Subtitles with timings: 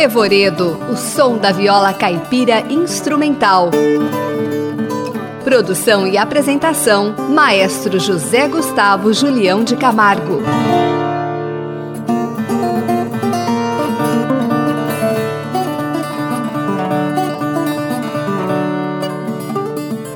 [0.00, 3.70] Revoredo, o som da viola caipira instrumental.
[5.44, 10.40] Produção e apresentação: Maestro José Gustavo Julião de Camargo.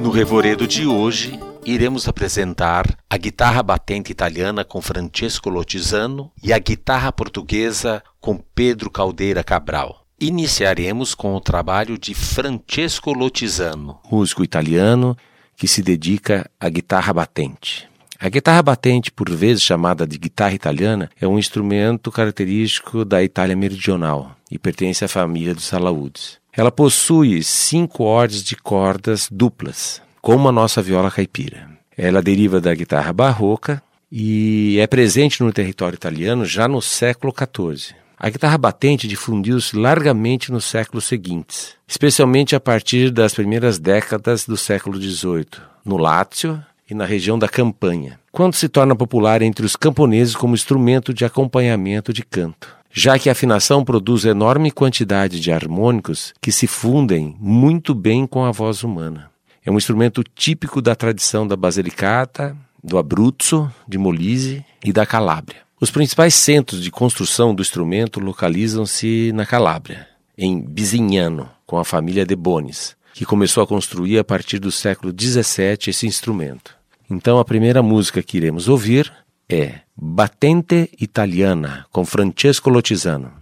[0.01, 6.59] No Revoredo de hoje, iremos apresentar a guitarra batente italiana com Francesco Lotizano e a
[6.59, 10.03] guitarra portuguesa com Pedro Caldeira Cabral.
[10.19, 15.15] Iniciaremos com o trabalho de Francesco Lotizano, músico italiano
[15.55, 17.87] que se dedica à guitarra batente.
[18.19, 23.55] A guitarra batente, por vezes chamada de guitarra italiana, é um instrumento característico da Itália
[23.55, 26.39] meridional e pertence à família dos alaúdes.
[26.51, 31.69] Ela possui cinco ordens de cordas duplas, como a nossa viola caipira.
[31.95, 38.03] Ela deriva da guitarra barroca e é presente no território italiano já no século XIV.
[38.19, 44.57] A guitarra batente difundiu-se largamente nos séculos seguintes, especialmente a partir das primeiras décadas do
[44.57, 45.47] século XVIII,
[45.85, 50.55] no Lácio e na região da Campanha, quando se torna popular entre os camponeses como
[50.55, 56.53] instrumento de acompanhamento de canto, já que a afinação produz enorme quantidade de harmônicos que
[56.53, 59.31] se fundem muito bem com a voz humana.
[59.67, 65.65] É um instrumento típico da tradição da Basilicata, do Abruzzo, de Molise e da Calábria.
[65.81, 70.07] Os principais centros de construção do instrumento localizam-se na Calábria,
[70.39, 75.13] em Bisignano, com a família de Bonis, que começou a construir a partir do século
[75.13, 76.77] XVII esse instrumento.
[77.11, 79.13] Então a primeira música que iremos ouvir
[79.49, 83.33] é Batente Italiana, com Francesco Lotizano.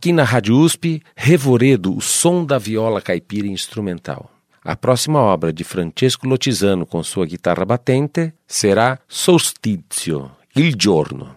[0.00, 4.30] Aqui na Rádio USP, Revoredo, o som da viola caipira instrumental.
[4.64, 11.36] A próxima obra de Francesco Lotizano com sua guitarra batente será Solstizio, Il Giorno.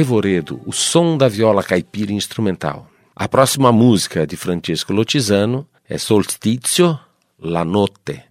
[0.00, 2.88] Revoredo, o som da viola caipira instrumental.
[3.14, 6.98] A próxima música é de Francesco Lotizano é Solstizio,
[7.38, 8.24] La Notte.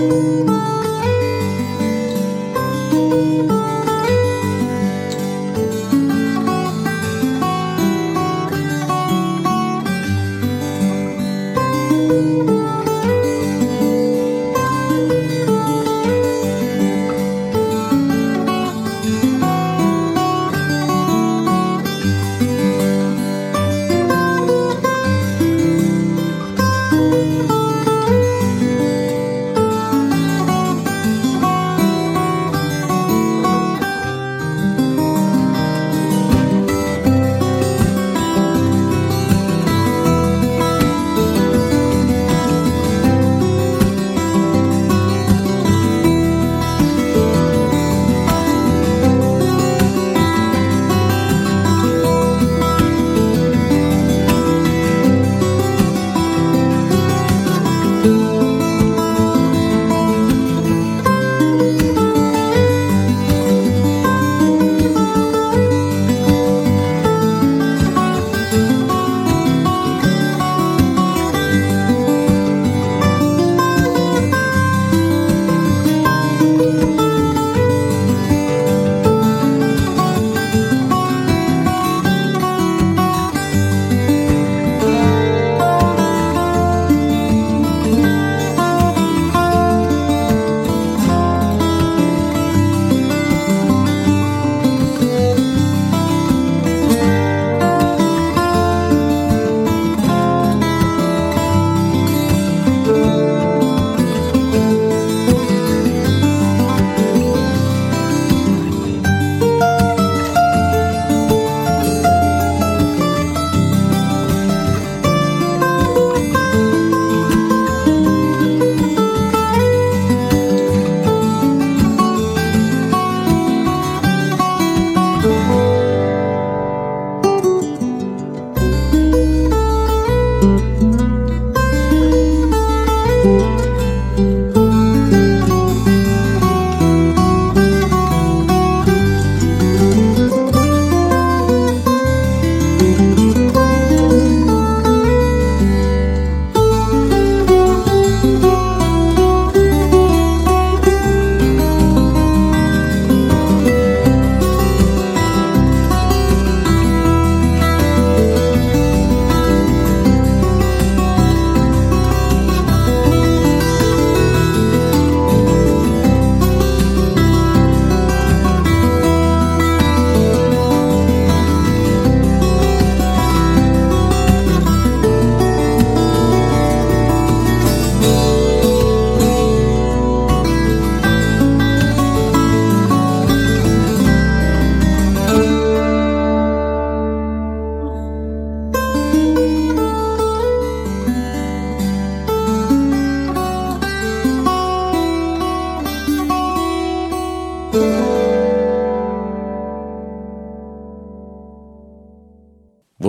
[0.00, 0.37] thank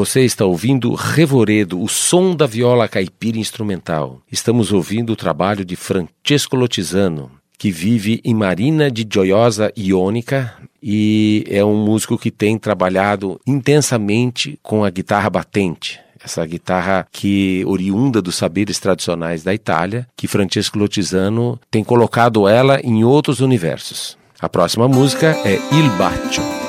[0.09, 4.19] Você está ouvindo Revoredo, o som da viola caipira instrumental.
[4.31, 10.51] Estamos ouvindo o trabalho de Francesco Lotizano, que vive em Marina de Gioiosa Iônica
[10.81, 17.63] e é um músico que tem trabalhado intensamente com a guitarra batente essa guitarra que
[17.67, 24.17] oriunda dos saberes tradicionais da Itália, que Francesco Lotizano tem colocado ela em outros universos.
[24.39, 26.68] A próxima música é Il Baccio.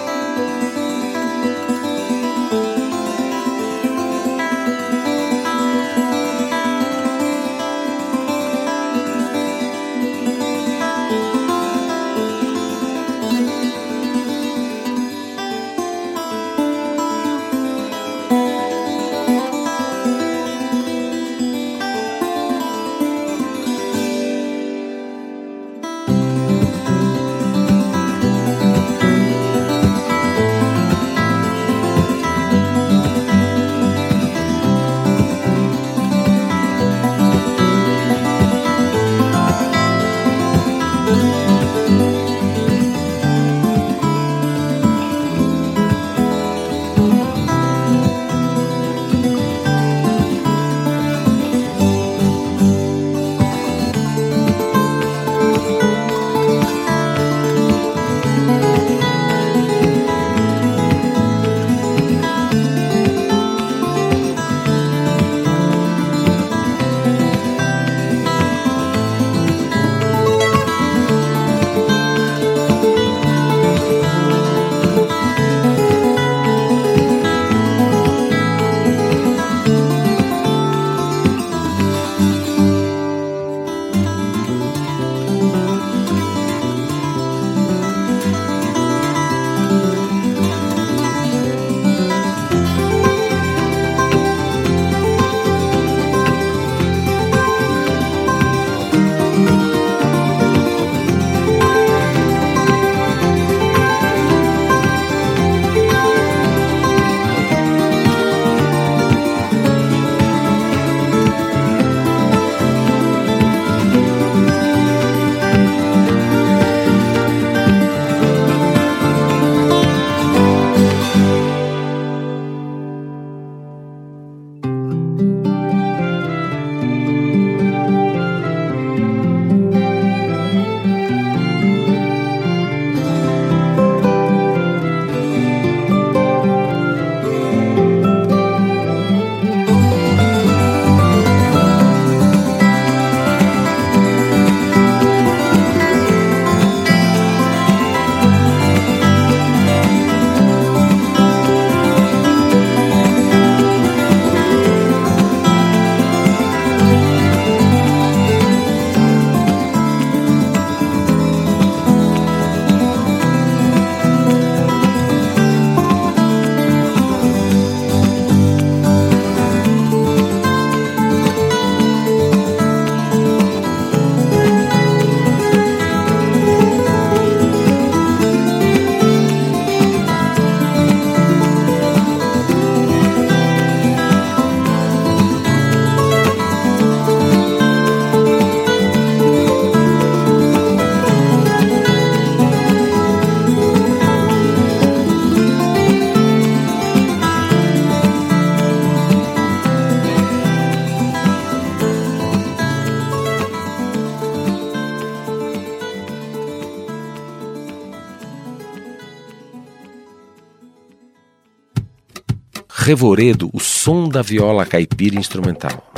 [212.91, 215.93] Revoredo, o som da viola caipira instrumental.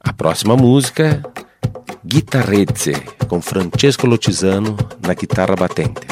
[0.00, 1.22] A próxima música,
[2.04, 2.94] Guitarrezze,
[3.28, 6.03] com Francesco Lotizano na guitarra batente.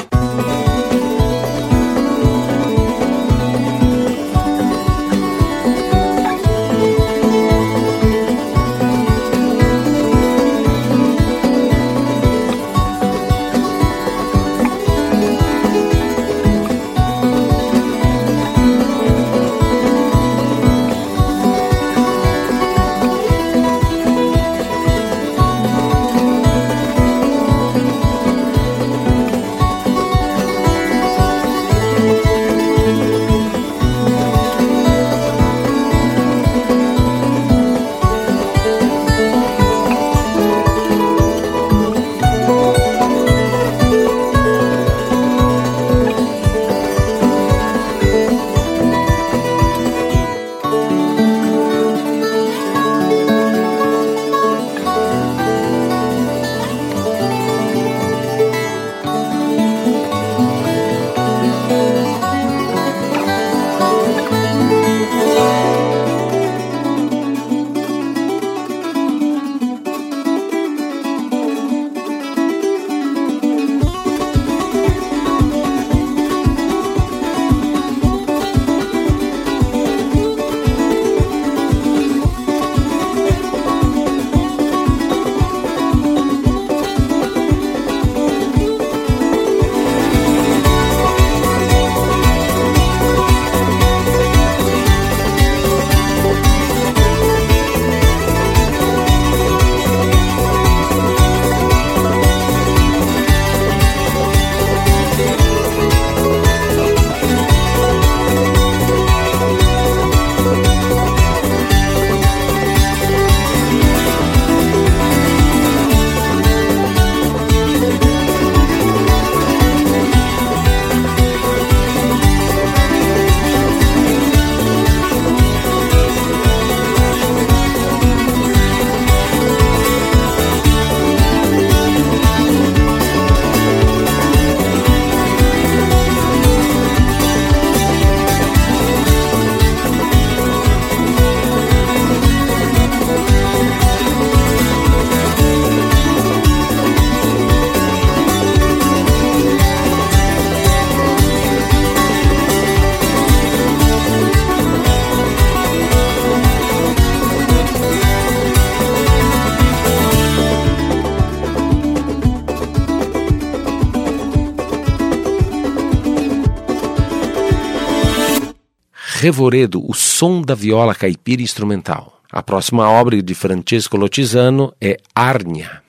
[169.23, 172.19] Revoredo, o som da viola caipira instrumental.
[172.29, 175.82] A próxima obra de Francesco Lotizano é Arnia.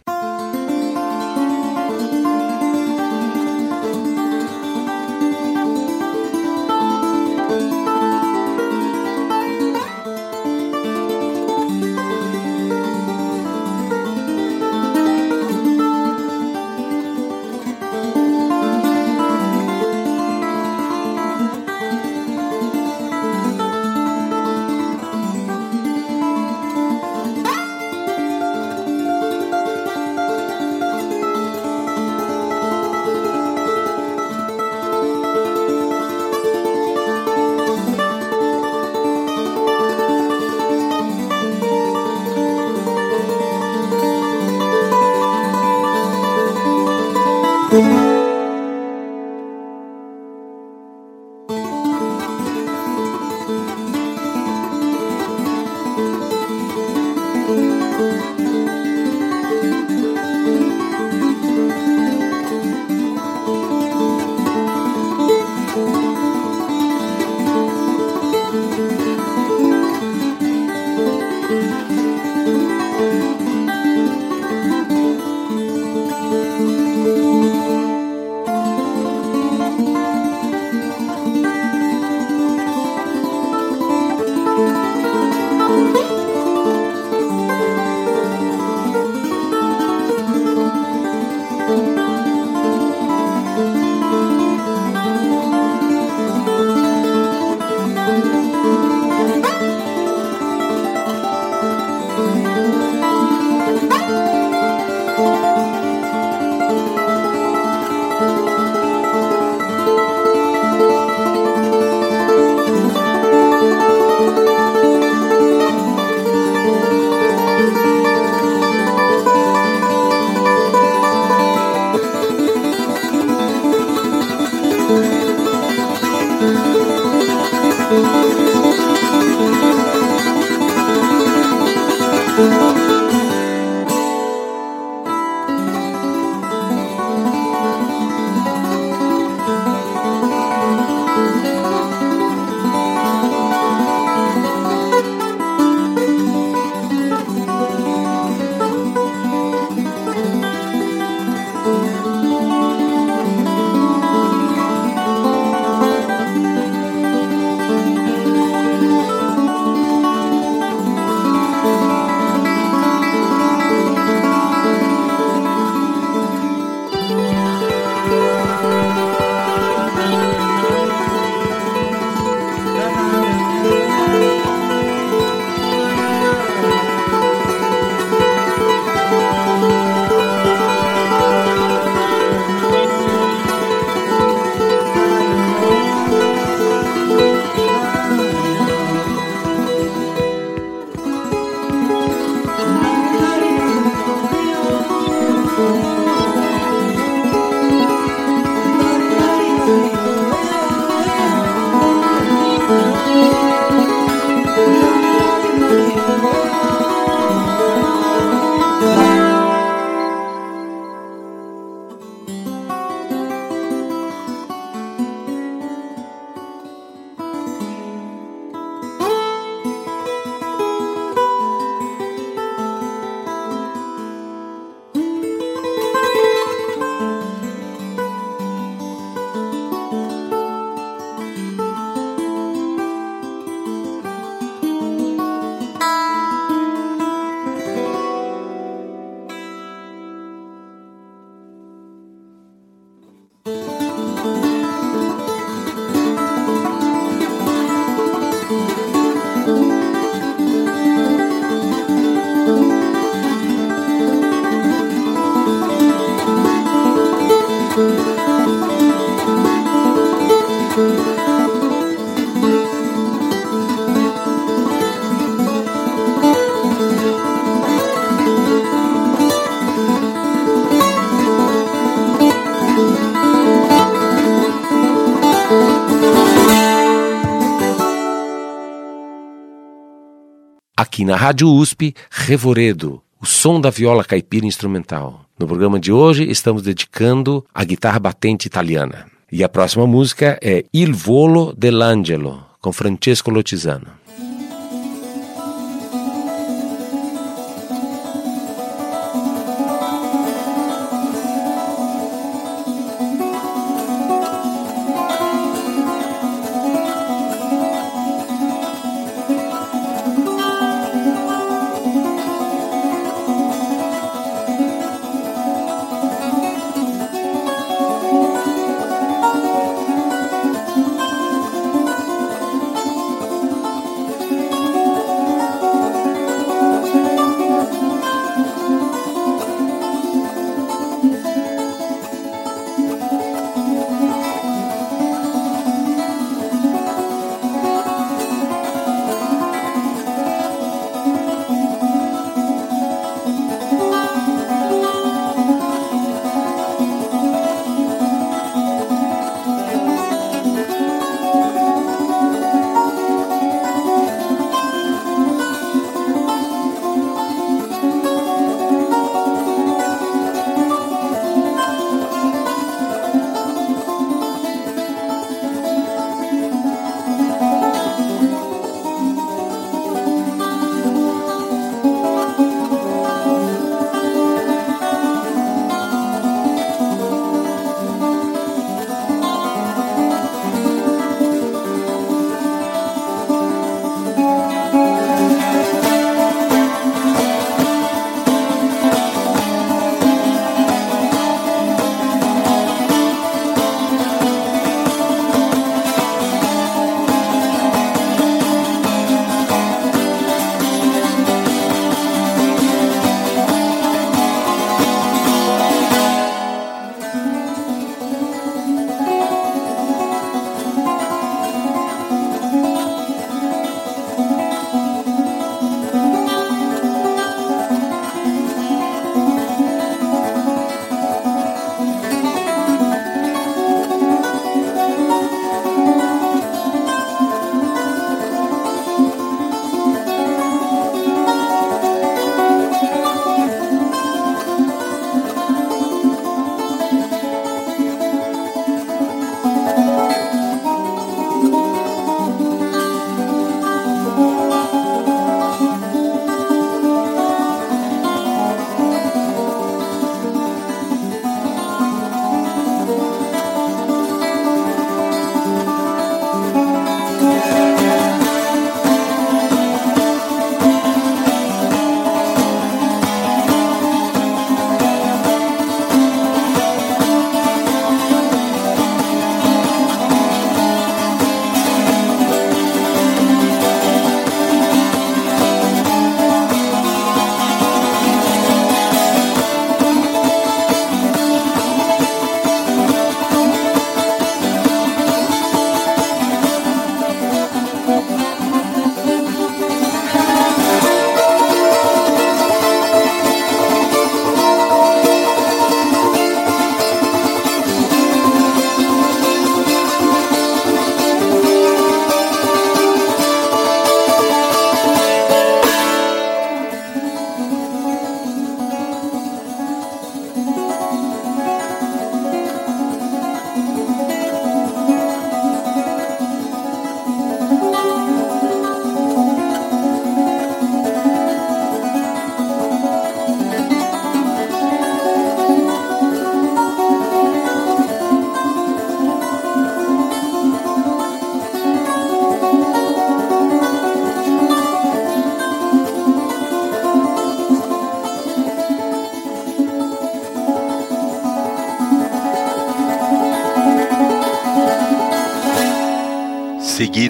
[280.77, 285.25] Aqui na Rádio USP, Revoredo, o som da viola caipira instrumental.
[285.39, 289.07] No programa de hoje estamos dedicando à guitarra batente italiana.
[289.31, 294.04] E a próxima música é Il Volo dell'Angelo, com Francesco Lotizano.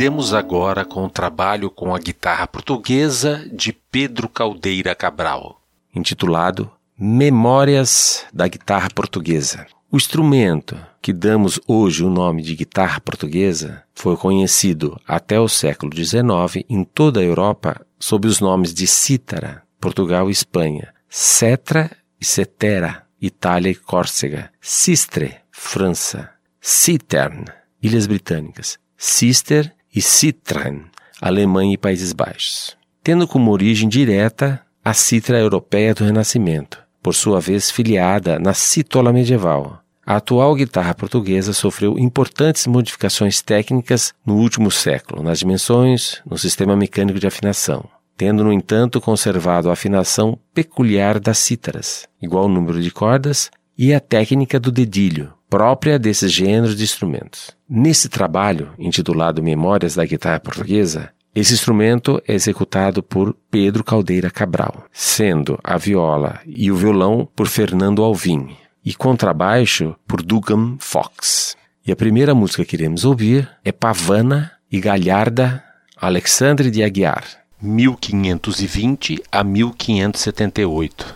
[0.04, 5.62] Seguiremos agora com o trabalho com a guitarra portuguesa de Pedro Caldeira Cabral,
[5.96, 9.66] intitulado Memórias da Guitarra Portuguesa.
[9.90, 15.90] O instrumento que damos hoje o nome de guitarra portuguesa foi conhecido até o século
[15.96, 21.90] XIX em toda a Europa sob os nomes de cítara, Portugal e Espanha, cetra
[22.20, 26.28] e cetera, Itália e Córcega, sistre, França,
[26.60, 27.46] citern,
[27.82, 30.82] Ilhas Britânicas, sister e Citroën,
[31.20, 37.40] Alemanha e Países Baixos, tendo como origem direta a citra europeia do Renascimento, por sua
[37.40, 44.70] vez filiada na cítola medieval, A atual guitarra portuguesa sofreu importantes modificações técnicas no último
[44.70, 51.18] século, nas dimensões, no sistema mecânico de afinação, tendo, no entanto, conservado a afinação peculiar
[51.18, 56.82] das cítaras, igual número de cordas, e a técnica do dedilho, própria desses gêneros de
[56.82, 57.52] instrumentos.
[57.68, 64.84] Nesse trabalho, intitulado Memórias da Guitarra Portuguesa, esse instrumento é executado por Pedro Caldeira Cabral,
[64.90, 71.56] sendo a viola e o violão por Fernando Alvim e contrabaixo por Dugan Fox.
[71.86, 75.62] E a primeira música que iremos ouvir é Pavana e Galharda
[75.96, 77.22] Alexandre de Aguiar,
[77.62, 81.14] 1520 a 1578.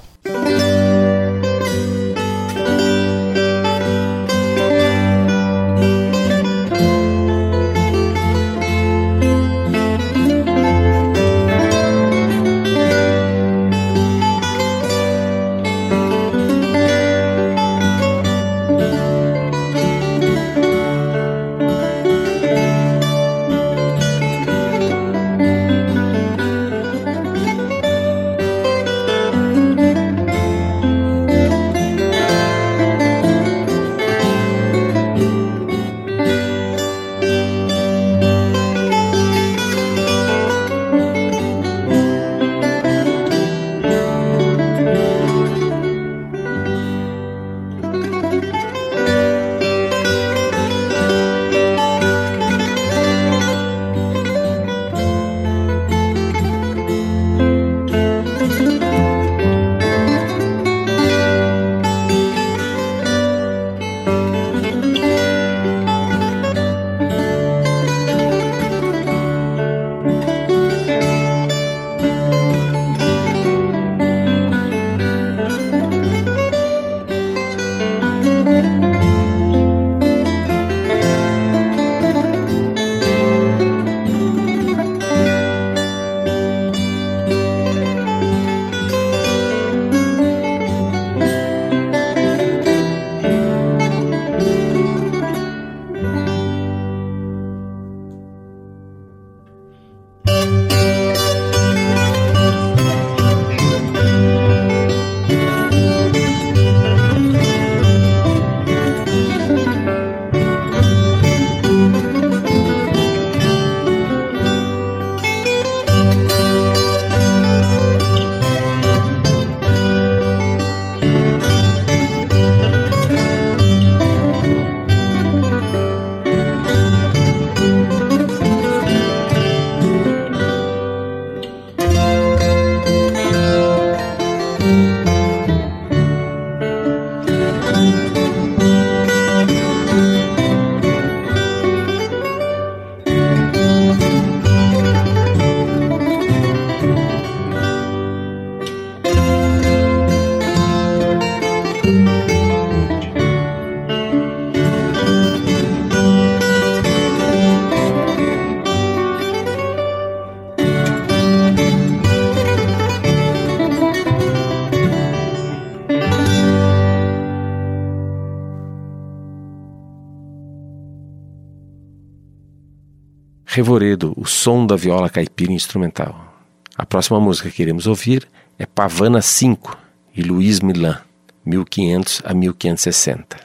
[173.59, 176.33] Revoredo, o som da viola caipira instrumental.
[176.77, 179.77] A próxima música que iremos ouvir é Pavana 5,
[180.15, 181.01] e Luiz Milan,
[181.45, 183.37] 1500 a 1560.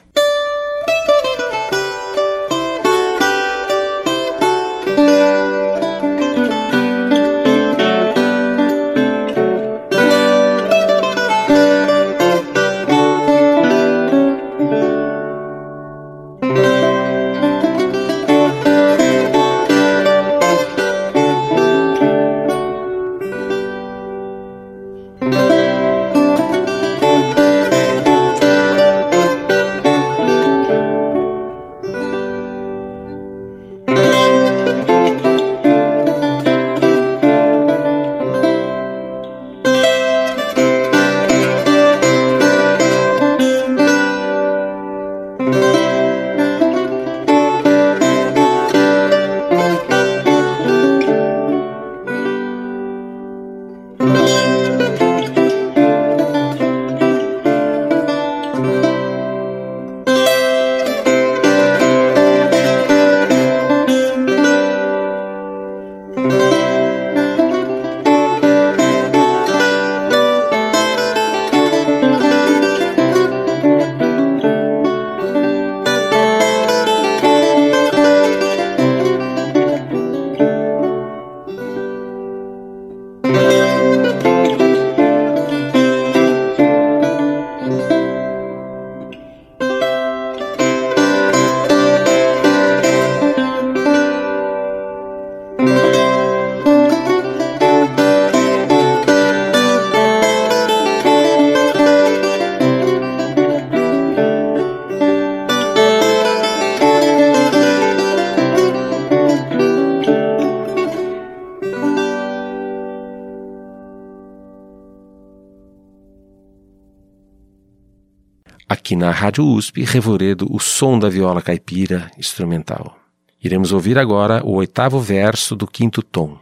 [118.84, 122.98] Aqui na Rádio USP, Revoredo, o som da viola caipira instrumental.
[123.42, 126.36] Iremos ouvir agora o oitavo verso do quinto tom,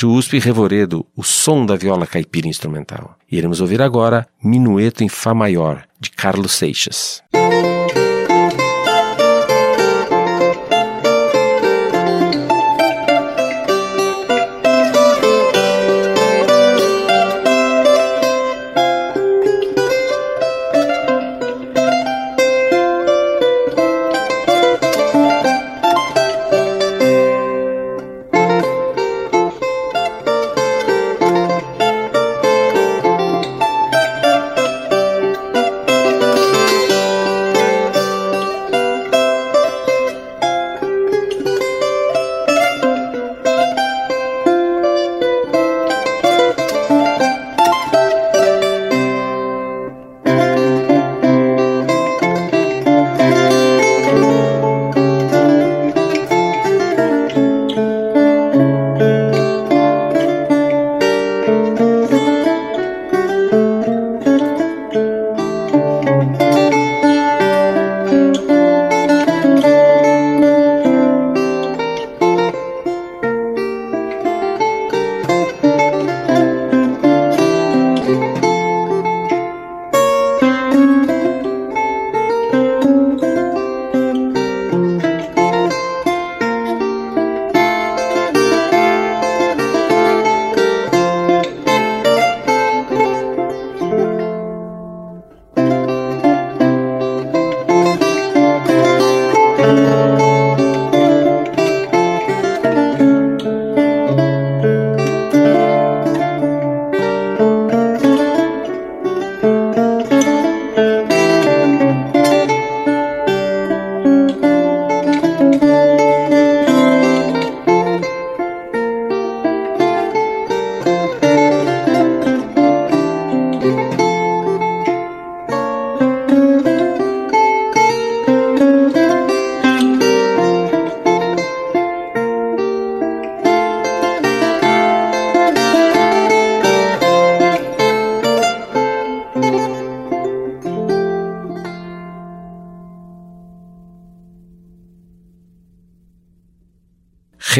[0.00, 3.18] Rádio USP Revoredo, o som da viola caipira instrumental.
[3.30, 7.22] Iremos ouvir agora Minueto em Fá Maior, de Carlos Seixas.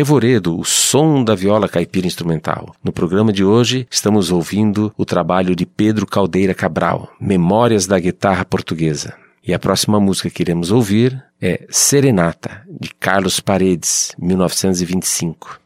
[0.00, 2.74] Revoredo, o som da viola caipira instrumental.
[2.82, 8.42] No programa de hoje, estamos ouvindo o trabalho de Pedro Caldeira Cabral, Memórias da Guitarra
[8.42, 9.12] Portuguesa.
[9.46, 15.60] E a próxima música que iremos ouvir é Serenata, de Carlos Paredes, 1925.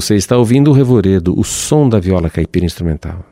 [0.00, 3.22] Você está ouvindo o Revoredo, o som da viola caipira instrumental.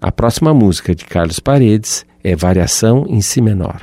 [0.00, 3.82] A próxima música de Carlos Paredes é Variação em Si menor.